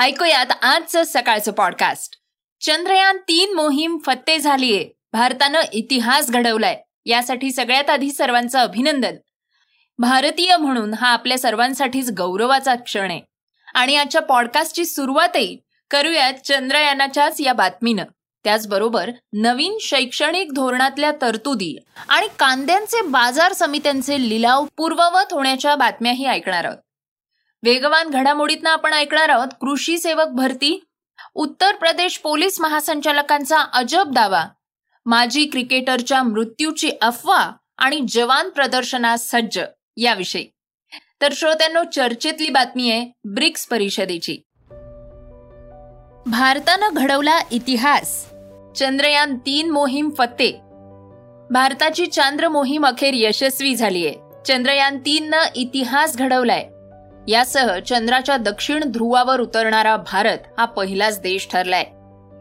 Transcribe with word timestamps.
ऐकूयात 0.00 0.46
आजचं 0.62 1.02
सकाळचं 1.06 1.52
पॉडकास्ट 1.52 2.16
चंद्रयान 2.60 3.16
तीन 3.16 3.54
मोहीम 3.54 3.98
फत्ते 4.06 4.38
झालीये. 4.38 4.90
भारतानं 5.12 5.60
इतिहास 5.72 6.30
घडवलाय. 6.30 6.80
यासाठी 7.06 7.52
सगळ्यात 7.52 7.90
आधी 7.90 8.12
सर्वांचं 8.12 8.58
अभिनंदन. 8.58 9.16
भारतीय 9.98 10.56
म्हणून 10.56 10.94
हा 10.94 11.08
आपल्या 11.08 11.38
सर्वांसाठीच 11.38 12.10
गौरवाचा 12.10 12.74
क्षण 12.74 13.10
आहे. 13.10 13.20
आणि 13.74 13.96
आजच्या 13.96 14.22
पॉडकास्टची 14.22 14.84
सुरुवातही 14.84 15.58
करूयात 15.90 16.34
चंद्रयानाच्याच 16.44 17.40
या 17.40 17.52
बातमीनं. 17.52 18.04
त्याचबरोबर 18.44 19.10
नवीन 19.32 19.76
शैक्षणिक 19.80 20.52
धोरणातल्या 20.52 21.12
तरतुदी 21.22 21.76
आणि 22.08 22.26
कांद्यांचे 22.38 23.02
बाजार 23.02 23.52
समित्यांचे 23.52 24.28
लिलाव 24.28 24.64
पूर्ववत 24.76 25.32
होण्याच्या 25.32 25.74
बातम्याही 25.74 26.26
ऐकणार 26.26 26.64
आहोत. 26.64 26.78
वेगवान 27.62 28.08
घडामोडींना 28.08 28.70
आपण 28.70 28.92
ऐकणार 28.92 29.28
आहोत 29.28 29.48
कृषी 29.60 29.98
सेवक 29.98 30.26
भरती 30.26 30.84
उत्तर 31.34 31.74
प्रदेश 31.74 32.18
पोलीस 32.18 32.60
महासंचालकांचा 32.60 33.58
अजब 33.72 34.10
दावा 34.12 34.44
माजी 35.06 35.44
क्रिकेटरच्या 35.44 36.22
मृत्यूची 36.22 36.90
अफवा 37.02 37.52
आणि 37.78 38.00
जवान 38.08 38.48
प्रदर्शनास 38.48 39.30
सज्ज 39.30 39.60
याविषयी. 39.96 40.46
तर 41.22 41.32
श्रोत्यांनो 41.32 41.84
चर्चेतली 41.84 42.48
बातमी 42.48 42.90
आहे 42.90 43.12
ब्रिक्स 43.24 43.66
परिषदेची. 43.66 44.38
भारतानं 46.26 46.88
घडवला 46.92 47.38
इतिहास 47.50 48.30
चंद्रयान 48.78 49.38
तीन 49.38 49.70
मोहीम 49.70 50.10
फत्ते. 50.18 50.50
भारताची 51.50 52.06
चांद्र 52.06 52.48
मोहीम 52.48 52.86
अखेर 52.86 53.10
यशस्वी 53.14 53.74
झालीय. 53.74 54.12
चंद्रयान 54.48 54.98
तीन 54.98 55.30
न 55.34 55.44
इतिहास 55.54 56.16
घडवलाय. 56.16 56.69
यासह 57.28 57.78
चंद्राच्या 57.78 58.36
दक्षिण 58.36 58.84
ध्रुवावर 58.86 59.40
उतरणारा 59.40 59.96
भारत 59.96 60.38
हा 60.58 60.64
पहिलाच 60.64 61.20
देश 61.20 61.48
ठरलाय. 61.52 61.84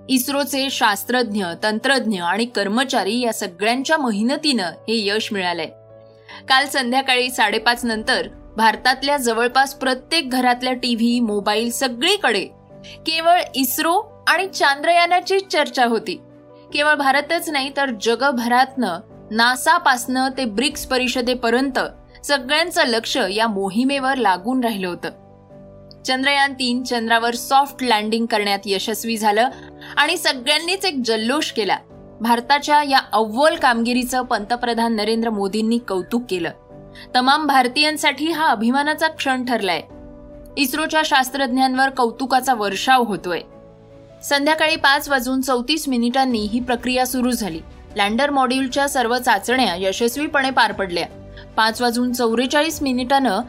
इस्रोचे 0.10 0.70
शास्त्रज्ञ 0.72 1.46
तंत्रज्ञ 1.64 2.22
आणि 2.22 2.46
कर्मचारी 2.46 3.20
या 3.20 3.34
सगळ्यांच्या 3.34 3.98
मेहनतीनं 3.98 4.64
हे 4.64 5.08
यश 5.08 5.34
मिळालंय. 5.34 5.66
काल 6.48 6.68
संध्याकाळी 6.68 7.30
साडेपाच 7.30 7.86
नंतर 7.86 8.28
भारतातल्या 8.58 9.18
जवळपास 9.18 9.74
प्रत्येक 9.74 10.30
घरातल्या 10.30 10.74
टीव्ही 10.74 11.20
मोबाईल 11.20 11.72
सगळीकडे 11.72 12.44
केवळ 13.06 13.40
इस्रो 13.56 14.26
आणि 14.28 14.48
चांद्रयानाची 14.48 15.40
चर्चा 15.40 15.86
होती. 15.86 16.22
केवळ 16.74 16.94
भारतच 16.94 17.50
नाही 17.50 17.72
तर 17.78 17.90
जगभरातनं 18.02 19.00
नासापासनं 19.32 20.30
ते 20.38 20.46
ब्रिक्स 20.46 20.86
परिषदेपर्यंत 20.86 21.80
सगळ्यांचं 22.24 22.84
लक्ष 22.86 23.18
या 23.32 23.48
मोहिमेवर 23.48 24.16
लागून 24.16 24.64
राहिलं 24.64 24.88
होतं. 24.88 25.10
चंद्रयान 26.06 26.54
तीन 26.54 26.84
चंद्रावर 26.84 27.36
सॉफ्ट 27.36 27.84
लँडिंग 27.84 28.26
करण्यात 28.26 28.60
यशस्वी 28.66 29.18
झालं 29.18 29.50
आणि 29.98 30.18
सगळ्यांनीच 30.18 30.86
एक 30.86 31.02
जल्लोष 31.06 31.52
केला. 31.52 31.78
भारताच्या 32.22 32.84
या 32.84 33.00
अव्वल 33.14 33.56
कामगिरीचं 33.56 34.22
पंतप्रधान 34.22 34.96
नरेंद्र 34.96 35.30
मोदींनी 35.30 35.78
कौतुक 35.78 36.24
केलं. 36.30 36.50
तमाम 37.16 37.48
भारतीयांसाठी 37.48 38.32
हा 38.32 38.48
अभिमानाचा 38.48 39.08
क्षण 39.08 39.46
ठरलाय. 39.46 39.82
इस्रोच्या 40.58 41.02
शास्त्रज्ञांवर 41.06 41.90
कौतुकाचा 41.90 42.54
वर्षाव 42.54 43.04
होतोय. 43.04 43.42
संध्याकाळी 44.24 44.76
पाच 44.76 45.10
वाजून 45.10 45.42
चौतीस 45.42 45.88
मिनिटांनी 45.88 46.40
ही 46.40 46.60
प्रक्रिया 46.60 47.06
सुरू 47.06 47.32
झाली. 47.32 47.60
लँडर 47.96 48.30
मॉड्यूलच्या 48.30 48.90
सर्व 48.90 49.18
चाचण्या 49.18 49.76
यशस्वीपणे 49.78 50.50
पार 50.50 50.72
पडल्या. 50.72 51.06
पाच 51.60 51.82
वाजून 51.82 52.12
चौवेचाळीस 52.14 52.82
मिनिटानं 52.82 53.42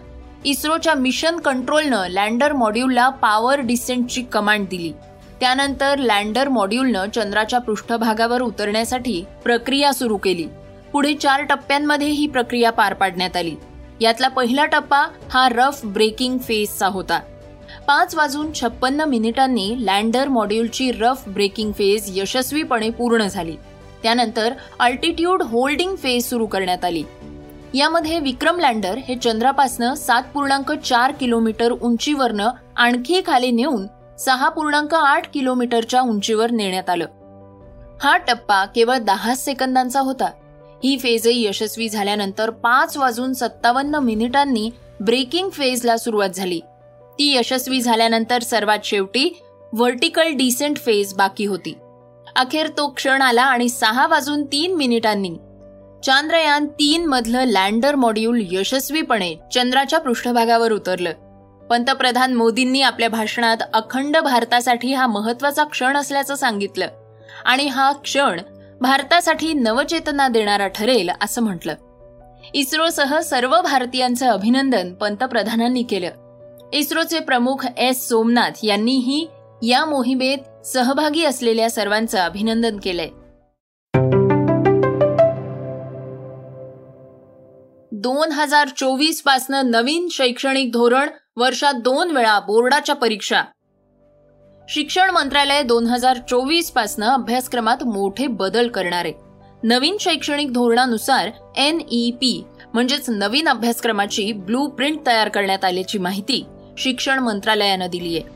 इस्रोच्या 0.44 0.94
मिशन 0.94 1.36
कंट्रोलनं 1.36 2.06
लँडर 2.08 2.52
मॉड्यूलला 2.52 3.08
पॉवर 3.08 3.60
डिसेंटची 3.60 4.22
कमांड 4.22 4.66
दिली. 4.68 4.92
त्यानंतर 5.40 5.98
लँडर 5.98 6.48
मॉड्यूलनं 6.48 7.10
चंद्राच्या 7.14 7.58
पृष्ठभागावर 7.58 8.42
उतरण्यासाठी 8.42 9.24
प्रक्रिया 9.44 9.92
सुरू 9.92 10.16
केली. 10.16 10.46
पुढे 10.92 11.14
चार 11.14 11.42
टप्प्यांमध्ये 11.42 12.06
ही 12.06 12.26
प्रक्रिया 12.26 12.72
पार 12.72 12.94
पाडण्यात 12.94 13.36
आली. 13.36 13.54
यातला 14.00 14.28
पहिला 14.28 14.64
टप्पा 14.64 15.06
हा 15.30 15.48
रफ 15.48 15.80
ब्रेकिंग 15.84 16.38
फेजचा 16.38 16.86
होता. 16.86 17.20
पाच 17.86 18.14
वाजून 18.14 18.52
छप्पन्न 18.54 19.00
मिनिटांनी 19.00 19.74
लँडर 19.80 20.28
मॉड्यूलची 20.28 20.92
रफ 20.92 21.28
ब्रेकिंग 21.28 21.72
फेज 21.72 22.18
यशस्वीपणे 22.18 22.90
पूर्ण 22.90 23.26
झाली. 23.26 23.56
त्यानंतर 24.02 24.52
अल्टिट्यूड 24.80 25.42
होल्डिंग 25.42 25.96
फेज 25.96 26.28
सुरू 26.30 26.46
करण्यात 26.46 26.84
आली. 26.84 27.02
यामध्ये 27.74 28.18
विक्रम 28.18 28.60
लँडर 28.60 28.98
हे 28.98 29.14
चंद्रापासनं 29.16 29.94
सात 29.94 30.22
पूर्णांक 30.34 30.72
चार 30.72 31.12
किलोमीटर 31.12 31.70
उंचीवरनं 31.70 32.50
आणखी 32.76 33.22
खाली 33.26 33.50
नेऊन 33.50 33.86
सहा 34.18 34.48
पूर्णांक 34.48 34.94
आठ 34.94 35.32
किलोमीटरच्या 35.34 36.00
उंचीवर 36.00 36.50
नेण्यात 36.50 36.90
आलं. 36.90 37.06
हा 38.02 38.16
टप्पा 38.16 38.64
केवळ 38.64 38.96
दहा 38.96 39.34
सेकंदांचा 39.34 40.00
होता. 40.00 40.30
ही 40.84 40.98
फेजही 40.98 41.46
यशस्वी 41.46 41.88
झाल्यानंतर 41.88 42.50
पाच 42.50 42.96
वाजून 42.96 43.32
सत्तावन्न 43.32 43.94
मिनिटांनी 43.94 44.70
ब्रेकिंग 45.00 45.50
फेजला 45.50 45.96
सुरुवात 45.96 46.28
झाली. 46.28 46.60
ती 47.18 47.36
यशस्वी 47.36 47.80
झाल्यानंतर 47.80 48.42
सर्वात 48.42 48.78
शेवटी 48.84 49.42
व्हर्टिकल 49.72 50.32
डिसेंट 50.32 50.76
फेज 50.76 51.14
बाकी 51.14 51.44
होती. 51.44 51.74
अखेर 52.36 52.68
तो 52.68 52.88
क्षण 52.88 53.22
आला 53.22 53.42
आणि 53.42 53.68
सहा 53.68 54.06
वाजून 54.06 54.44
तीन 54.44 54.76
मिनिटांनी 54.76 55.36
चांद्रयान 56.04 56.66
तीन 56.66 57.06
मधलं 57.06 57.44
लँडर 57.44 57.94
मॉड्यूल 57.94 58.42
यशस्वीपणे 58.50 59.34
चंद्राच्या 59.54 59.98
पृष्ठभागावर 59.98 60.72
उतरलं. 60.72 61.10
पंतप्रधान 61.70 62.34
मोदींनी 62.34 62.82
आपल्या 62.82 63.08
भाषणात 63.08 63.56
अखंड 63.74 64.16
भारतासाठी 64.16 64.94
हा 64.94 65.06
महत्त्वाचा 65.06 65.64
क्षण 65.64 65.96
असल्याचं 65.96 66.34
सांगितलं 66.34 66.86
आणि 67.44 67.66
हा 67.66 67.92
क्षण 67.92 68.40
भारतासाठी 68.80 69.52
नवचेतना 69.52 70.28
देणारा 70.28 70.66
ठरेल 70.66 71.10
असं 71.20 71.42
म्हटलं. 71.42 71.74
इस्रोसह 72.54 73.18
सर्व 73.20 73.60
भारतीयांचं 73.60 74.28
अभिनंदन 74.28 74.94
पंतप्रधानांनी 74.94 75.82
केलं. 75.82 76.10
इस्रोचे 76.72 77.18
प्रमुख 77.18 77.66
एस 77.76 78.08
सोमनाथ 78.08 78.64
यांनीही 78.64 79.26
या 79.62 79.84
मोहिमेत 79.84 80.66
सहभागी 80.66 81.24
असलेल्या 81.24 81.70
सर्वांचं 81.70 82.18
अभिनंदन 82.18 82.76
केलंय. 82.76 83.08
दोन 88.02 88.30
हजार 88.32 88.68
चोवीस 88.78 89.20
पासनं 89.22 89.70
नवीन 89.70 90.06
शैक्षणिक 90.10 90.70
धोरण 90.72 91.08
वर्षात 91.36 91.80
दोन 91.84 92.10
वेळा 92.16 92.38
बोर्डाच्या 92.40 92.94
परीक्षा. 92.96 93.42
शिक्षण 94.68 95.10
मंत्रालय 95.10 95.62
दोन 95.62 95.86
हजार 95.86 96.18
चोवीस 96.30 96.70
पासनं 96.70 97.06
अभ्यासक्रमात 97.06 97.82
मोठे 97.86 98.26
बदल 98.40 98.68
करणार. 98.68 99.04
आहे 99.04 99.68
नवीन 99.68 99.96
शैक्षणिक 100.00 100.52
धोरणानुसार 100.52 101.30
एन 101.58 101.80
ई 101.90 102.10
पी 102.20 102.32
म्हणजेच 102.74 103.10
नवीन 103.10 103.48
अभ्यासक्रमाची 103.48 104.32
ब्लू 104.32 104.66
प्रिंट 104.68 105.06
तयार 105.06 105.28
करण्यात 105.28 105.64
आल्याची 105.64 105.98
माहिती 105.98 106.42
शिक्षण 106.78 107.18
मंत्रालयानं 107.18 107.90
दिली 107.90 108.16
आहे. 108.16 108.28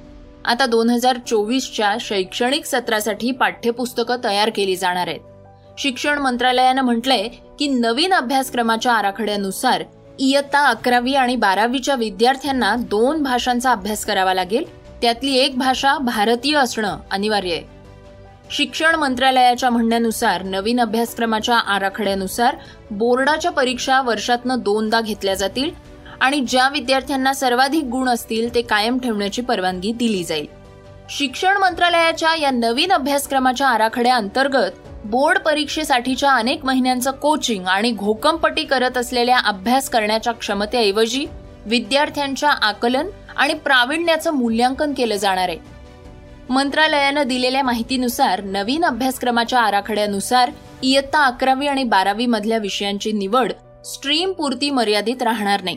आता 0.45 0.67
दोन 0.67 0.91
हजार 0.91 1.19
चोवीसच्या 1.27 1.97
शैक्षणिक 2.01 2.65
सत्रासाठी 2.67 3.31
पाठ्यपुस्तकं 3.31 4.25
तयार 4.25 4.51
केली 4.57 4.77
जाणार 4.77 5.09
आहेत. 5.09 5.34
शिक्षण 5.79 6.19
मंत्रालयानं 6.19 6.83
म्हटलंय 6.83 7.29
की 7.59 7.67
नवीन 7.69 8.13
अभ्यासक्रमाच्या 8.15 8.93
आराखड्यानुसार 8.93 9.83
इयत्ता 10.19 10.61
अकरावी 10.67 11.15
आणि 11.15 11.37
बारावीच्या 11.37 11.95
विद्यार्थ्यांना 11.95 12.75
दोन 12.91 13.23
भाषांचा 13.23 13.71
अभ्यास 13.73 14.05
करावा 14.05 14.35
लागेल. 14.35 14.65
त्यातली 15.03 15.37
एक 15.37 15.57
भाषा 15.59 15.97
भारतीय 15.99 16.57
असणं 16.57 16.99
अनिवार्य 17.11 17.53
आहे. 17.53 17.63
शिक्षण 18.51 18.95
मंत्रालयाच्या 18.95 19.71
म्हणण्यानुसार 19.71 20.43
नवीन 20.43 20.81
अभ्यासक्रमाच्या 20.81 21.57
आराखड्यानुसार 21.57 22.57
बोर्डाच्या 22.91 23.51
परीक्षा 23.51 24.01
वर्षातनं 24.03 24.63
दोनदा 24.63 25.01
घेतल्या 25.01 25.35
जातील 25.35 25.71
आणि 26.21 26.41
ज्या 26.41 26.69
विद्यार्थ्यांना 26.69 27.33
सर्वाधिक 27.33 27.85
गुण 27.85 28.09
असतील 28.09 28.55
ते 28.55 28.63
कायम 28.63 28.99
ठेवण्याची 28.99 29.43
परवानगी 29.43 29.93
दिली 29.93 30.25
जाईल. 30.25 30.47
शिक्षण 31.11 31.57
मंत्रालयाच्या 31.57 32.35
या 32.35 32.51
नवीन 32.51 32.93
अभ्यासक्रमाच्या 32.93 33.69
आराखड्या 33.69 34.15
अंतर्गत 34.17 34.71
बोर्ड 35.05 35.39
परीक्षेसाठीच्या 35.39 36.33
अनेक 36.33 36.65
महिन्यांचं 36.65 37.11
कोचिंग 37.11 37.67
आणि 37.67 37.91
घोकंपटी 37.91 38.65
करत 38.65 38.97
असलेल्या 38.99 39.39
अभ्यास 39.39 39.89
करण्याच्या 39.89 40.33
क्षमतेऐवजी 40.33 41.27
विद्यार्थ्यांच्या 41.67 42.51
आकलन 42.51 43.07
आणि 43.37 43.55
प्रावीण्याचं 43.55 44.31
मूल्यांकन 44.31 44.93
केलं 44.93 45.17
जाणार 45.17 45.49
आहे. 45.49 45.59
मंत्रालयानं 46.49 47.23
दिलेल्या 47.23 47.63
माहितीनुसार 47.63 48.45
नवीन 48.45 48.85
अभ्यासक्रमाच्या 48.85 49.61
आराखड्यानुसार 49.61 50.51
इयत्ता 50.83 51.25
अकरावी 51.25 51.67
आणि 51.67 51.85
बारावी 51.85 52.27
मधल्या 52.27 52.59
विषयांची 52.59 53.13
निवड 53.13 53.53
स्ट्रीम 53.85 54.33
पुरती 54.33 54.71
मर्यादित 54.71 55.23
राहणार 55.23 55.63
नाही. 55.63 55.77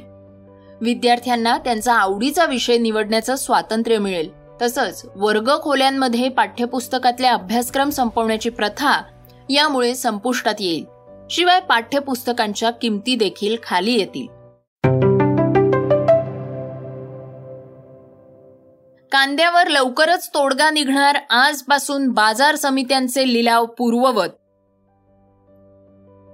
विद्यार्थ्यांना 0.81 1.57
त्यांचा 1.57 1.93
आवडीचा 1.93 2.45
विषय 2.45 2.77
निवडण्याचं 2.77 3.35
स्वातंत्र्य 3.35 3.97
मिळेल. 3.97 4.29
तसंच 4.61 5.05
वर्ग 5.15 5.51
खोल्यांमध्ये 5.61 6.29
पाठ्यपुस्तकातले 6.29 7.27
अभ्यासक्रम 7.27 7.89
संपवण्याची 7.89 8.49
प्रथा 8.49 9.01
यामुळे 9.49 9.95
संपुष्टात 9.95 10.55
येईल. 10.59 10.85
शिवाय 11.29 11.59
पाठ्यपुस्तकांच्या 11.59 12.69
किमती 12.69 13.15
देखील 13.15 13.55
खाली 13.63 13.93
येतील. 13.93 14.27
कांद्यावर 19.11 19.67
लवकरच 19.67 20.29
तोडगा 20.33 20.69
निघणार 20.69 21.17
आजपासून 21.29 22.07
बाजार 22.07 22.55
समित्यांचे 22.55 23.33
लिलाव 23.33 23.65
पूर्ववत. 23.65 24.29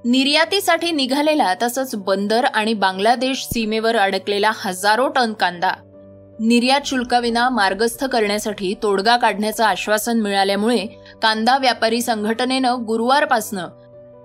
निर्यातीसाठी 0.06 0.92
निघालेला 0.92 1.54
तसंच 1.62 1.96
बंदर 1.96 2.46
आणि 2.46 2.74
बांगलादेश 2.74 3.44
सीमेवर 3.44 3.96
अडकलेला 3.96 4.52
हजारो 4.56 5.08
टन 5.08 5.34
कांदा. 5.34 5.72
निर्यात 6.40 6.82
शुल्काविना 6.86 7.50
मार्गस्थ 7.50 8.06
करण्यासाठी 8.06 8.76
तोडगा 8.84 9.18
काढण्याचं 9.18 9.64
आश्वासन 9.64 10.20
मिळाल्यामुळे 10.20 11.03
कांदा 11.24 11.58
व्यापारी 11.58 12.02
संघटनेनं 12.02 12.76
गुरुवारपासनं 12.88 13.68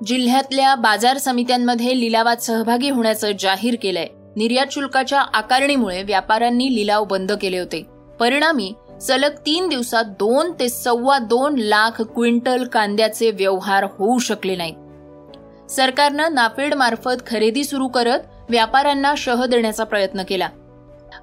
जिल्ह्यातल्या 0.07 0.75
बाजार 0.75 1.19
समित्यांमध्ये 1.19 2.01
लिलावात 2.01 2.37
सहभागी 2.37 2.91
होण्याचं 2.91 3.31
जाहीर 3.39 3.77
केलंय. 3.83 4.07
निर्यात 4.37 4.67
शुल्काच्या 4.73 5.21
आकारणीमुळे 5.21 6.03
व्यापाऱ्यांनी 6.03 6.75
लिलाव 6.75 7.05
बंद 7.05 7.33
केले 7.33 7.59
होते. 7.59 7.87
परिणामी 8.21 8.73
सलग 9.01 9.31
तीन 9.47 9.69
दिवसात 9.69 10.05
दोन 10.05 10.53
ते 10.61 10.69
सव्वा 10.69 11.19
दोन 11.19 11.55
लाख 11.55 12.03
क्विंटल 12.03 12.65
कांद्याचे 12.65 13.31
व्यवहार 13.31 13.85
होऊ 13.99 14.19
शकले 14.19 14.57
नाहीत. 14.57 15.71
सरकारनं 15.71 16.35
नाफेड 16.35 16.75
मार्फत 16.75 17.27
खरेदी 17.27 17.65
सुरू 17.65 17.89
करत 17.89 18.19
व्यापाऱ्यांना 18.51 19.15
शह 19.17 19.45
देण्याचा 19.45 19.85
प्रयत्न 19.85 20.23
केला. 20.23 20.49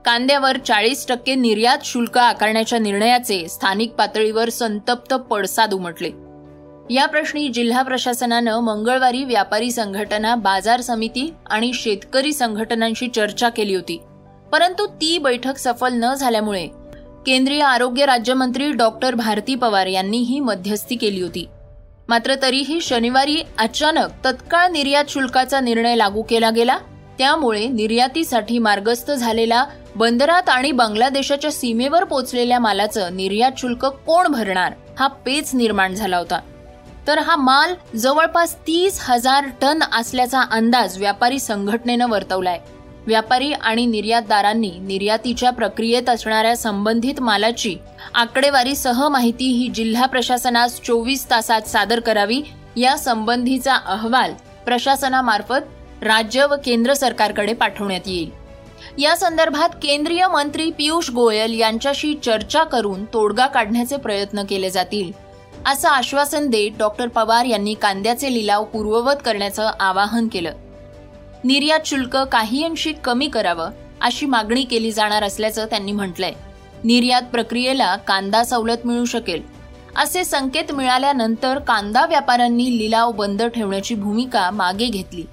कांद्यावर 0.06 0.58
चाळीस 0.58 1.08
टक्के 1.08 1.36
निर्यात 1.36 1.78
शुल्क 1.84 2.18
आकारण्याच्या 2.18 2.80
निर्णयाचे 2.80 3.48
स्थानिक 3.48 3.92
पातळीवर 3.92 4.50
संतप्त 4.50 5.14
पडसाद 5.14 5.74
उमटले. 5.74 6.10
या 6.94 7.06
प्रश्नी 7.06 7.48
जिल्हा 7.48 7.82
प्रशासनानं 7.82 8.60
मंगळवारी 8.60 9.24
व्यापारी 9.24 9.72
संघटना 9.72 10.36
बाजार 10.36 10.82
समिती 10.82 11.34
आणि 11.50 11.72
शेतकरी 11.74 12.34
संघटनांशी 12.34 13.08
चर्चा 13.08 13.50
केली 13.50 13.76
होती. 13.76 14.02
परंतु 14.52 14.88
ती 14.88 15.18
बैठक 15.18 15.58
सफल 15.58 15.94
न 15.94 16.14
झाल्यामुळे 16.14 16.68
केंद्रीय 17.26 17.62
आरोग्य 17.62 18.06
राज्यमंत्री 18.06 18.72
डॉक्टर 18.72 19.16
भारती 19.16 19.56
पवार 19.56 19.86
यांनी 19.86 20.18
ही 20.18 20.40
मध्यस्थी 20.40 20.96
केली 20.96 21.22
होती. 21.22 21.48
मात्र 22.10 22.36
तरीही 22.42 22.82
शनिवारी 22.82 23.38
अचानक 23.58 24.26
तत्काळ 24.26 24.68
निर्यात 24.68 25.06
शुल्काचा 25.10 25.60
निर्णय 25.60 25.96
लागू 25.96 26.22
केला 26.22 26.50
गेला 26.50 26.78
त्यामुळे 27.18 27.68
निर्यातीसाठी 27.68 28.58
मार्गस्थ 28.60 29.12
झालेला 29.12 29.64
बंदरात 29.96 30.50
आणि 30.50 30.72
बांगलादेशाच्या 30.72 31.52
सीमेवर 31.52 32.04
पोचलेल्या 32.04 32.60
मालाचं 32.60 33.16
निर्यात 33.16 33.52
शुल्क 33.58 33.86
कोण 33.86 34.28
भरणार 34.28 34.74
हा 35.00 35.08
पेच 35.26 35.54
निर्माण 35.54 35.94
झाला 35.94 36.18
होता. 36.18 36.40
तर 37.08 37.20
हा 37.20 37.36
माल 37.36 37.74
जवळपास 37.98 38.56
तीस 38.68 39.00
हजार 39.02 39.46
टन 39.62 39.84
असल्याचा 39.94 40.42
अंदाज 40.52 40.98
व्यापारी 40.98 41.40
संघटनेनं 41.40 42.10
वर्तवलाय. 42.10 42.60
व्यापारी 43.08 43.52
आणि 43.54 43.86
निर्यातदारांनी 43.86 44.72
निर्यातीच्या 44.80 45.50
प्रक्रियेत 45.52 46.10
असणाऱ्या 46.10 46.56
संबंधित 46.58 47.22
मालाची 47.22 47.76
आकडेवारीसह 48.14 49.08
माहिती 49.08 49.52
ही 49.52 49.68
जिल्हा 49.68 50.06
प्रशासनास 50.06 50.80
चोवीस 50.82 51.30
तासात 51.30 51.68
सादर 51.68 52.00
करावी 52.00 52.42
या 52.78 52.96
संबंधीचा 52.98 53.76
अहवाल 53.76 54.34
प्रशासनामार्फत 54.66 55.75
राज्य 56.02 56.46
व 56.46 56.56
केंद्र 56.66 56.94
सरकारकडे 56.94 57.54
पाठवण्यात 57.54 58.08
येईल. 58.08 58.30
या 58.98 59.16
संदर्भात 59.18 59.70
केंद्रीय 59.84 60.28
मंत्री 60.28 60.70
पियुष 60.72 61.10
गोयल 61.10 61.60
यांच्याशी 61.60 62.14
चर्चा 62.24 62.64
करून 62.64 63.06
तोडगा 63.06 63.48
काढण्याचे 63.48 63.98
प्रयत्न 63.98 64.44
केले 64.44 64.70
जातील 64.70 65.12
असं 65.66 65.90
आश्वासन 65.90 66.48
देत 66.48 66.72
डॉक्टर 66.80 67.08
पवार 67.08 67.46
यांनी 67.46 67.74
कांद्याचे 67.74 68.34
लिलाव 68.34 68.64
पूर्ववत 68.64 69.16
करण्याचं 69.26 69.72
आवाहन 69.80 70.28
केलं. 70.28 70.54
निर्यात 71.44 71.80
शुल्क 71.86 72.18
काही 72.18 72.64
अंशी 72.64 72.94
कमी 72.94 73.28
करावं 73.28 73.70
अशी 74.02 74.26
मागणी 74.26 74.64
केली 74.64 74.92
जाणार 74.92 75.24
असल्याचं 75.24 75.66
त्यांनी 75.66 75.92
म्हटलंय. 75.92 76.34
निर्यात 76.84 77.22
प्रक्रियेला 77.22 77.96
कांदा 77.96 78.44
सवलत 78.44 78.86
मिळू 78.86 79.06
शकेल 79.06 79.42
असे 79.96 80.24
संकेत 80.24 80.72
मिळाल्यानंतर 80.72 81.60
कांदा 81.60 82.06
व्यापाऱ्यांनी 82.06 82.78
लिलाव 82.78 83.12
बंद 83.12 83.44
ठेवण्याची 83.44 83.96
भूमिका 83.96 84.50
मागे 84.52 84.86
घेतली. 84.86 85.24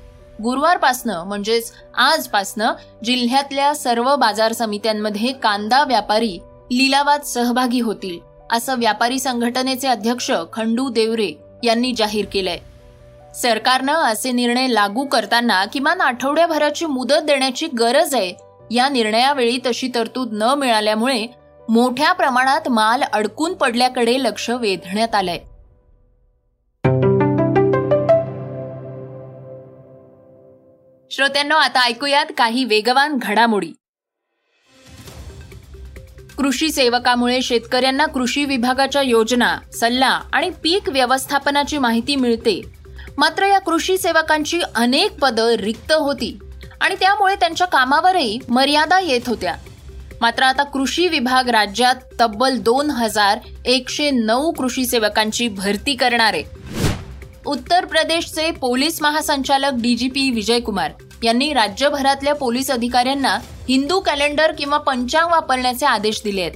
गुरुवारपासनं 0.42 1.24
म्हणजेच 1.24 1.72
आजपासनं 1.94 2.72
जिल्ह्यातल्या 3.04 3.74
सर्व 3.74 4.16
बाजार 4.16 4.52
समित्यांमध्ये 4.52 5.32
कांदा 5.32 5.84
व्यापारी 5.84 6.38
लिलावात 6.72 7.26
सहभागी 7.26 7.80
होतील 7.80 8.18
असं 8.52 8.78
व्यापारी 8.78 9.18
संघटनेचे 9.18 9.88
अध्यक्ष 9.88 10.30
खंडू 10.52 10.88
देवरे 10.88 11.32
यांनी 11.64 11.92
जाहीर 11.96 12.24
केलंय. 12.32 12.58
सरकारनं 13.34 13.92
असे 13.92 14.32
निर्णय 14.32 14.66
लागू 14.66 15.04
करताना 15.04 15.64
किमान 15.64 16.00
आठवड्याभराची 16.00 16.86
मुदत 16.86 17.22
देण्याची 17.22 17.66
गरज 17.66 18.14
आहे 18.14 18.34
या 18.70 18.88
निर्णयावेळी 18.88 19.58
तशी 19.66 19.90
तरतूद 19.94 20.28
न 20.32 20.42
मिळाल्यामुळे 20.42 21.26
मोठ्या 21.68 22.12
प्रमाणात 22.12 22.68
माल 22.68 23.02
अडकून 23.12 23.54
पडल्याकडे 23.54 24.22
लक्ष 24.22 24.50
वेधण्यात 24.50 25.14
आलंय. 25.14 25.38
श्रोत्यांनो 31.12 31.54
आता 31.54 31.84
ऐकूयात 31.84 32.26
काही 32.38 32.64
वेगवान 32.64 33.16
घडामोडी. 33.22 33.72
कृषी 36.38 36.70
सेवकामुळे 36.70 37.42
शेतकऱ्यांना 37.42 38.06
कृषी 38.06 38.44
विभागाच्या 38.44 39.02
योजना 39.02 39.58
सल्ला 39.72 40.20
आणि 40.32 40.50
पीक 40.50 40.88
व्यवस्थापनाची 40.88 41.78
माहिती 41.78 42.16
मिळते. 42.16 42.60
मात्र 43.18 43.46
या 43.46 43.58
कृषी 43.58 43.98
सेवकांची 43.98 44.60
अनेक 44.74 45.18
पदं 45.18 45.54
रिक्त 45.54 45.92
होती 45.92 46.38
आणि 46.80 46.94
त्यामुळे 47.00 47.34
त्यांच्या 47.34 47.66
कामावरही 47.66 48.38
मर्यादा 48.48 49.00
येत 49.00 49.28
होत्या. 49.28 49.54
मात्र 50.20 50.42
आता 50.42 50.62
कृषी 50.62 51.08
विभाग 51.08 51.48
राज्यात 51.48 51.94
तब्बल 52.20 52.58
दोन 52.58 52.90
हजार 52.90 53.38
एकशे 53.64 54.10
नऊ 54.10 54.52
कृषी 54.52 54.86
सेवकांची 54.86 55.48
भरती 55.48 55.94
करणार 55.94 56.34
आहे. 56.34 56.61
उत्तर 57.46 57.84
प्रदेशचे 57.84 58.50
पोलीस 58.50 59.02
महासंचालक 59.02 59.72
डीजीपी 59.72 60.30
विजय 60.30 60.60
कुमार 60.60 60.90
यांनी 61.22 61.52
राज्यभरातल्या 61.52 62.34
पोलीस 62.34 62.70
अधिकाऱ्यांना 62.70 63.38
हिंदू 63.68 64.00
कॅलेंडर 64.00 64.52
किंवा 64.52 64.78
पंचांग 64.78 65.30
वापरण्याचे 65.30 65.86
आदेश 65.86 66.20
दिले 66.24 66.40
आहेत. 66.40 66.52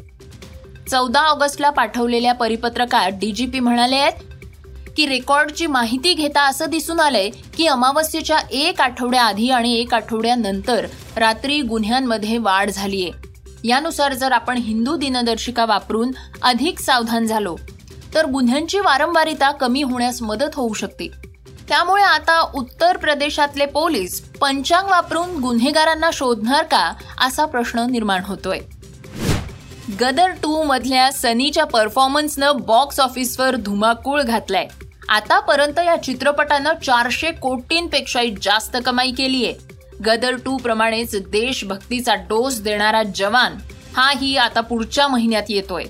चौदा 0.91 1.21
ऑगस्टला 1.21 1.71
पाठवलेल्या 1.71 2.35
परिपत्रकात 2.35 3.11
डीजीपी 3.13 3.61
म्हणाले 3.61 3.97
आहेत 3.97 4.93
की 4.97 5.07
रेकॉर्डची 5.07 5.67
माहिती 5.67 6.15
घेता 6.15 6.43
असं 6.43 6.71
दिसून 6.71 7.01
आलंय 7.01 7.31
की 7.57 7.67
अमावस्येच्या 7.67 8.39
एक 8.51 8.81
आठवड्याआधी 8.81 9.51
आणि 9.51 9.75
एक 9.81 9.95
आठवड्यानंतर 9.95 10.87
रात्री 11.17 11.61
गुन्ह्यांमध्ये 11.63 12.39
वाढ 12.39 12.71
झालीय. 12.71 13.11
यानुसार 13.65 14.15
जर 14.15 14.33
आपण 14.33 14.57
हिंदू 14.57 14.97
दिनदर्शिका 14.97 15.65
वापरून 15.65 16.11
अधिक 16.43 16.79
सावधान 16.79 17.27
झालो 17.27 17.57
तर 18.17 18.27
गुन्ह्यांची 18.27 18.79
वारंवारिता 18.79 19.51
कमी 19.51 19.83
होण्यास 19.83 20.23
मदत 20.23 20.55
होऊ 20.55 20.73
शकते. 20.73 21.11
त्यामुळे 21.69 22.03
आता 22.03 22.41
उत्तर 22.55 22.97
प्रदेशातले 22.97 23.67
पोलीस 23.67 24.21
पंचांग 24.21 24.89
वापरून 24.89 25.41
गुन्हेगारांना 25.41 26.11
शोधणार 26.13 26.65
का 26.65 26.93
असा 27.21 27.45
प्रश्न 27.45 27.79
निर्माण 27.91 28.23
होतोय. 28.25 28.59
गदर 30.01 30.31
टू 30.31 30.63
मधल्या 30.63 31.13
सनीच्या 31.13 31.65
परफॉर्मन्सनं 31.65 32.53
बॉक्स 32.57 33.01
ऑफिसवर 33.01 33.57
धुमाकूळ 33.57 34.23
घातलाय. 34.23 34.67
आतापर्यंत 35.09 35.79
या 35.79 36.03
चित्रपटानं 36.03 36.73
चारशे 36.85 37.31
कोटींपेक्षाही 37.31 38.35
जास्त 38.43 38.77
कमाई 38.87 39.11
केली 39.11 39.45
आहे. 39.45 39.55
गदर 40.07 40.35
टू 40.45 40.57
प्रमाणेच 40.57 41.17
देशभक्तीचा 41.17 42.15
डोस 42.15 42.61
देणारा 42.61 43.03
जवान 43.03 43.57
हाही 43.97 44.37
आता 44.37 44.61
पुढच्या 44.61 45.09
महिन्यात 45.09 45.43
येतोय. 45.49 45.85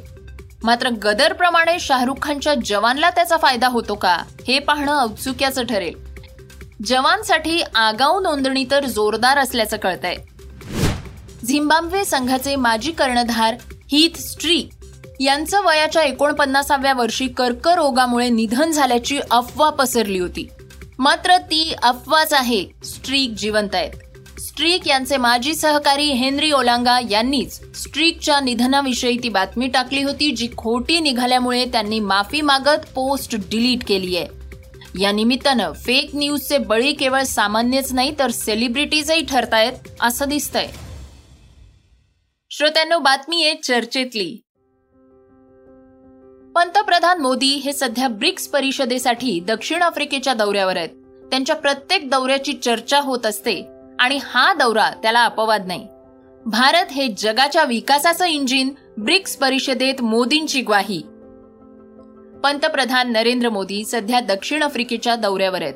मात्र 0.62 0.88
गदरप्रमाणे 0.88 1.80
शाहरुख 1.80 2.14
खानच्या 2.22 2.54
जवानला 2.64 3.10
त्याचा 3.10 3.36
फायदा 3.36 3.68
होतो 3.68 3.94
का 3.94 4.22
हे 4.48 4.58
पाहणं 4.58 5.02
औत्सुक्याचं 5.02 5.66
ठरेल. 5.66 5.94
जवानसाठी 6.86 7.62
आगाऊ 7.74 8.20
नोंदणी 8.20 8.64
तर 8.70 8.84
जोरदार 8.84 9.38
असल्याचं 9.38 9.76
कळतंय. 9.76 10.16
झिम्बाब्वे 11.48 12.04
संघाचे 12.04 12.56
माजी 12.56 12.92
कर्णधार 12.92 13.54
हीथ 13.90 14.16
स्ट्री 14.18 14.68
यांचं 15.20 15.60
वयाच्या 15.64 16.02
एकोणपन्नासाव्या 16.02 16.92
वर्षी 16.92 17.28
कर्करोगामुळे 17.28 18.28
निधन 18.28 18.70
झाल्याची 18.70 19.20
अफवा 19.30 19.70
पसरली 19.70 20.18
होती. 20.18 20.48
मात्र 20.98 21.36
ती 21.36 21.74
अफवाच 21.82 22.32
आहे 22.32 22.66
स्ट्रीक 22.84 23.30
जिवंत 23.30 23.74
आहेत. 23.74 23.90
स्ट्रीक 24.56 24.88
यांचे 24.88 25.16
माजी 25.16 25.54
सहकारी 25.54 26.04
हेनरी 26.04 26.50
ओलांगा 26.50 26.98
यांनीच 27.10 27.76
स्ट्रीकच्या 27.76 28.40
निधनाविषयी 28.40 29.18
ती 29.22 29.28
बातमी 29.28 29.66
टाकली 29.66 30.02
होती 30.02 30.30
जी 30.30 30.48
खोटी 30.56 31.00
निघाल्यामुळे 31.00 31.64
त्यांनी 31.64 32.00
माफी 32.00 32.40
मागत 32.40 32.86
पोस्ट 32.94 33.36
डिलीट 33.36 33.78
केली 33.86 34.16
आहे. 34.16 34.26
या 35.02 35.12
निमित्तानं 35.12 35.72
फेक 35.72 36.10
न्यूजचे 36.14 36.58
बळी 36.58 36.92
केवळ 36.92 37.22
सामान्यच 37.22 37.92
नाही 37.92 38.14
तर 38.18 38.30
सेलिब्रिटीजही 38.30 39.24
ठरतायत 39.24 39.72
असं 40.00 40.28
दिसतंय. 40.28 40.66
श्रोत्यांनो 42.50 42.98
बातमी 42.98 43.44
आहे 43.44 43.54
चर्चेतली. 43.54 44.40
पंतप्रधान 46.54 47.20
मोदी 47.20 47.54
हे 47.54 47.72
सध्या 47.72 48.08
ब्रिक्स 48.08 48.48
परिषदेसाठी 48.48 49.40
दक्षिण 49.40 49.82
आफ्रिकेच्या 49.82 50.34
दौऱ्यावर 50.34 50.76
आहेत. 50.76 50.88
त्यांच्या 51.30 51.56
प्रत्येक 51.56 52.10
दौऱ्याची 52.10 52.52
चर्चा 52.52 53.00
होत 53.00 53.26
असते. 53.26 53.75
आणि 53.98 54.18
हा 54.24 54.52
दौरा 54.54 54.90
त्याला 55.02 55.24
अपवाद 55.24 55.66
नाही. 55.66 55.86
भारत 56.46 56.92
हे 56.92 57.08
जगाच्या 57.18 57.64
विकासाचं 57.64 58.24
इंजिन 58.24 58.70
ब्रिक्स 58.96 59.36
परिषदेत 59.36 60.02
मोदींची 60.02 60.60
ग्वाही. 60.60 61.02
पंतप्रधान 62.44 63.12
नरेंद्र 63.12 63.48
मोदी 63.48 63.84
सध्या 63.84 64.20
दक्षिण 64.20 64.62
आफ्रिकेच्या 64.62 65.16
दौऱ्यावर 65.16 65.62
आहेत. 65.62 65.74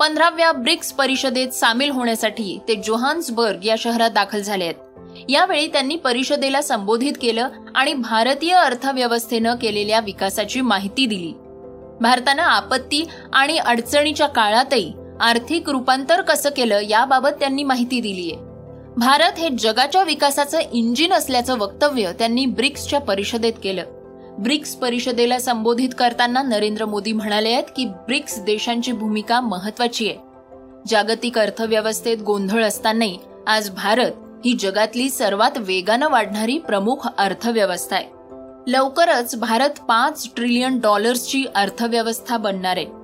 पंधराव्या 0.00 0.52
ब्रिक्स 0.52 0.92
परिषदेत 0.92 1.48
सामील 1.48 1.90
होण्यासाठी 1.90 2.58
ते 2.68 2.74
जोहान्सबर्ग 2.74 3.64
या 3.64 3.74
शहरात 3.78 4.10
दाखल 4.10 4.40
झाले 4.40 4.64
आहेत. 4.64 4.74
यावेळी 5.28 5.66
त्यांनी 5.66 5.96
परिषदेला 5.96 6.62
संबोधित 6.62 7.12
केलं 7.22 7.48
आणि 7.74 7.94
भारतीय 7.94 8.54
अर्थव्यवस्थेनं 8.54 9.54
केलेल्या 9.54 10.00
विकासाची 10.00 10.60
माहिती 10.60 11.06
दिली. 11.06 11.32
भारतानं 12.00 12.42
आपत्ती 12.42 13.08
आणि 13.32 13.58
अडचणीच्या 13.58 14.26
काळातही 14.26 14.92
आर्थिक 15.20 15.70
रूपांतर 15.70 16.20
कसं 16.20 16.50
केलं 16.56 16.80
याबाबत 16.80 17.28
त्यांनी 17.40 17.62
माहिती 17.62 18.00
दिली 18.00 18.30
आहे 18.32 18.40
भारत 18.96 19.38
हे 19.38 19.48
जगाच्या 19.48 20.02
विकासाचं 20.02 20.58
इंजिन 20.72 21.12
असल्याचं 21.12 21.58
वक्तव्य 21.58 22.12
त्यांनी 22.18 22.46
ब्रिक्सच्या 22.46 23.00
परिषदेत 23.00 23.52
केलं. 23.62 23.82
ब्रिक्स 24.38 24.74
परिषदेला 24.74 25.38
संबोधित 25.38 25.88
करताना 25.98 26.42
नरेंद्र 26.42 26.84
मोदी 26.84 27.12
म्हणाले 27.12 27.48
आहेत 27.48 27.64
की 27.76 27.84
ब्रिक्स 27.84 28.40
देशांची 28.40 28.92
भूमिका 28.92 29.40
महत्वाची 29.40 30.08
आहे. 30.08 30.18
जागतिक 30.88 31.38
अर्थव्यवस्थेत 31.38 32.16
गोंधळ 32.18 32.64
असतानाही 32.64 33.18
आज 33.46 33.70
भारत 33.70 34.12
ही 34.44 34.56
जगातली 34.60 35.10
सर्वात 35.10 35.58
वेगानं 35.58 36.08
वाढणारी 36.08 36.58
प्रमुख 36.58 37.08
अर्थव्यवस्था 37.18 37.96
आहे. 37.96 38.06
लवकरच 38.66 39.36
भारत 39.36 39.80
पाच 39.88 40.28
ट्रिलियन 40.36 40.80
डॉलर्सची 40.80 41.44
अर्थव्यवस्था 41.54 42.36
बनणार 42.36 42.76
आहे. 42.76 42.99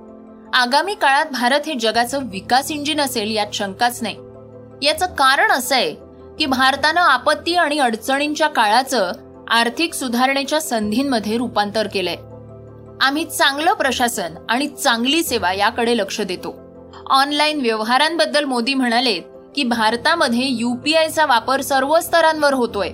आगामी 0.53 0.95
काळात 0.95 1.25
भारत 1.31 1.59
हे 1.67 1.73
जगाचं 1.73 2.19
विकास 2.23 2.71
इंजिन 2.71 3.01
असेल 3.01 3.31
यात 3.31 3.47
शंकाच 3.53 3.99
नाही. 4.01 4.15
याचं 4.81 5.05
कारण 5.05 5.51
असं 5.51 5.75
आहे 5.75 5.95
की 6.39 6.45
भारतानं 6.45 7.01
आपत्ती 7.01 7.55
आणि 7.55 7.79
अडचणींच्या 7.79 8.47
काळाचं 8.47 9.11
आर्थिक 9.47 9.93
सुधारणेच्या 9.93 10.61
संधींमध्ये 10.61 11.37
रूपांतर 11.37 11.87
केलंय. 11.87 12.15
आम्ही 13.01 13.25
चांगलं 13.25 13.73
प्रशासन 13.73 14.35
आणि 14.49 14.67
चांगली 14.67 15.23
सेवा 15.23 15.53
याकडे 15.53 15.97
लक्ष 15.97 16.21
देतो. 16.21 16.55
ऑनलाईन 17.09 17.61
व्यवहारांबद्दल 17.61 18.43
मोदी 18.43 18.73
म्हणाले 18.73 19.19
की 19.55 19.63
भारतामध्ये 19.63 20.45
युपीआयचा 20.45 21.25
वापर 21.25 21.61
सर्व 21.61 21.99
स्तरांवर 21.99 22.53
होतोय. 22.53 22.89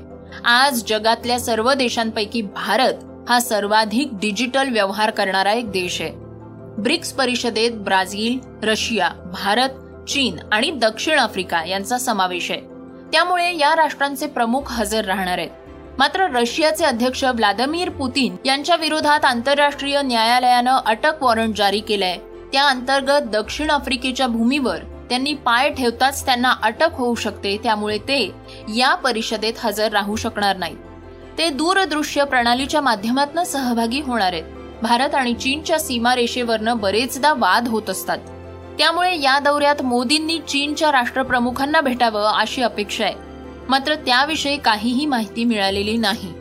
आज 0.45 0.83
जगातल्या 0.87 1.39
सर्व 1.39 1.73
देशांपैकी 1.73 2.41
भारत 2.41 2.93
हा 3.29 3.39
सर्वाधिक 3.39 4.09
डिजिटल 4.13 4.69
व्यवहार 4.69 5.09
करणारा 5.09 5.51
एक 5.51 5.71
देश 5.71 6.01
आहे. 6.01 6.22
ब्रिक्स 6.83 7.11
परिषदेत 7.11 7.71
ब्राझील 7.71 8.39
रशिया 8.63 9.09
भारत 9.33 9.69
चीन 10.09 10.37
आणि 10.51 10.71
दक्षिण 10.71 11.19
आफ्रिका 11.19 11.65
यांचा 11.65 11.97
समावेश 11.97 12.51
आहे. 12.51 12.61
त्यामुळे 13.11 13.57
या 13.57 13.75
राष्ट्रांचे 13.75 14.27
प्रमुख 14.27 14.61
हजर 14.65 15.05
राहणार 15.05 15.37
आहेत. 15.37 15.49
मात्र 15.97 16.27
रशियाचे 16.35 16.85
अध्यक्ष 16.85 17.23
व्लादिमीर 17.23 17.89
पुतीन 17.89 18.35
यांच्या 18.45 18.75
विरोधात 18.75 19.25
आंतरराष्ट्रीय 19.25 20.01
न्यायालयानं 20.01 20.79
अटक 20.85 21.23
वॉरंट 21.23 21.55
जारी 21.55 21.79
केलंय. 21.79 22.17
त्या 22.53 22.67
अंतर्गत 22.67 23.21
दक्षिण 23.21 23.69
आफ्रिकेच्या 23.69 24.27
भूमीवर 24.27 24.77
त्यांनी 25.09 25.33
पाय 25.33 25.69
ठेवताच 25.69 26.25
त्यांना 26.25 26.53
अटक 26.63 26.89
होऊ 26.91 27.15
शकते 27.15 27.57
त्यामुळे 27.63 27.97
ते 27.97 28.31
या 28.75 28.95
परिषदेत 28.95 29.53
हजर 29.57 29.91
राहू 29.91 30.15
शकणार 30.15 30.57
नाहीत. 30.57 30.77
ते 31.37 31.49
दूरदृश्य 31.49 32.23
प्रणालीच्या 32.23 32.81
माध्यमातून 32.81 33.43
सहभागी 33.43 34.01
होणार 34.01 34.33
आहेत. 34.33 34.43
भारत 34.83 35.15
आणि 35.15 35.33
चीनच्या 35.33 35.79
सीमारेषेवरनं 35.79 36.77
बरेचदा 36.77 37.33
वाद 37.33 37.67
होत 37.67 37.89
असतात. 37.89 38.17
त्यामुळे 38.77 39.21
या 39.21 39.39
दौऱ्यात 39.39 39.81
मोदींनी 39.81 40.39
चीनच्या 40.39 40.91
राष्ट्रप्रमुखांना 40.91 41.81
भेटावं 41.81 42.25
अशी 42.25 42.61
अपेक्षा 42.61 43.03
आहे. 43.03 43.13
मात्र 43.69 43.95
त्याविषयी 43.95 44.57
काहीही 44.57 45.05
माहिती 45.05 45.43
मिळालेली 45.43 45.97
नाही. 45.97 46.33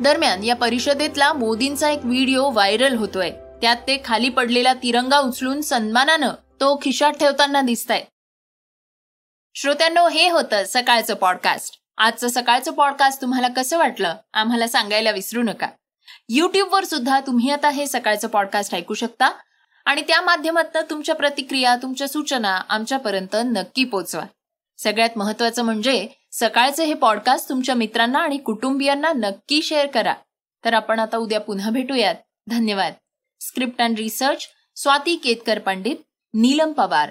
दरम्यान 0.00 0.44
या 0.44 0.56
परिषदेतला 0.56 1.32
मोदींचा 1.32 1.90
एक 1.90 2.04
व्हिडिओ 2.04 2.50
व्हायरल 2.50 2.96
होतोय. 2.96 3.30
त्यात 3.30 3.76
ते 3.76 4.00
खाली 4.04 4.28
पडलेला 4.28 4.74
तिरंगा 4.74 5.18
उचलून 5.18 5.60
सन्मानानं 5.60 6.30
तो 6.60 6.76
खिशात 6.82 7.12
ठेवताना 7.12 7.60
दिसताय 7.60 8.04
श्रोत्यांनो 9.54 10.08
हे 10.08 10.28
होतं 10.30 10.62
सकाळचं 10.66 11.14
पॉडकास्ट 11.14 11.74
आजचं 11.98 12.28
सकाळचं 12.28 12.72
पॉडकास्ट 12.72 13.22
तुम्हाला 13.22 13.48
कसं 13.48 13.78
वाटलं? 13.78 14.14
आम्हाला 14.32 14.66
सांगायला 14.66 15.10
विसरू 15.10 15.42
नका. 15.42 15.66
युट्यूबवर 16.28 16.84
सुद्धा 16.84 17.20
तुम्ही 17.20 17.50
आता 17.50 17.68
हे 17.68 17.86
सकाळचं 17.86 18.28
पॉडकास्ट 18.28 18.74
ऐकू 18.74 18.94
शकता. 18.94 19.32
आणि 19.84 20.02
त्या 20.02 20.20
माध्यमातून 20.20 20.82
तुमच्या 20.90 21.14
प्रतिक्रिया 21.14 21.76
तुमच्या 21.76 22.08
सूचना 22.08 22.62
आमच्यापर्यंत 22.68 23.36
नक्की 23.44 23.84
पोचवा. 23.84 24.24
सगळ्यात 24.78 25.10
महत्वाचं 25.16 25.62
म्हणजे 25.62 26.08
सकाळचे 26.32 26.84
हे 26.84 26.94
पॉडकास्ट 26.94 27.48
तुमच्या 27.48 27.74
मित्रांना 27.74 28.18
आणि 28.18 28.36
कुटुंबियांना 28.36 29.12
नक्की 29.12 29.62
शेअर 29.62 29.86
करा. 29.86 30.14
तर 30.64 30.74
आपण 30.74 30.98
आता 30.98 31.16
उद्या 31.16 31.40
पुन्हा 31.40 31.70
भेटूयात. 31.70 32.14
धन्यवाद. 32.48 32.92
Script 33.40 33.82
and 33.82 33.98
research 33.98 34.48
Swati 34.76 35.16
Ketkar 35.16 35.58
Pandit 35.58 35.96
Neelam 36.34 36.72
Pawar. 36.72 37.10